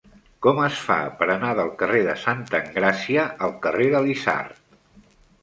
Com 0.43 0.61
es 0.67 0.77
fa 0.85 0.95
per 1.19 1.27
anar 1.33 1.51
del 1.59 1.69
carrer 1.81 1.99
de 2.07 2.15
Santa 2.23 2.63
Engràcia 2.65 3.27
al 3.49 3.55
carrer 3.67 3.93
de 3.95 4.03
l'Isard? 4.09 4.61